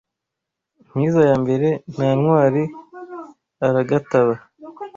[0.89, 2.63] Mpiza ya mbere Nta ntwari
[3.67, 4.33] aragataba